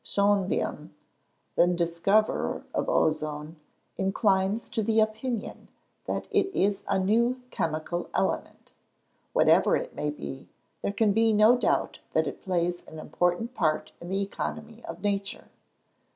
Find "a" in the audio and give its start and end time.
6.87-6.97